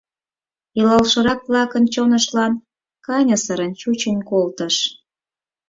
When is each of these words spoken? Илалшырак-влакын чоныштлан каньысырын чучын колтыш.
Илалшырак-влакын 0.79 1.83
чоныштлан 1.93 2.53
каньысырын 3.05 3.71
чучын 3.81 4.19
колтыш. 4.29 4.75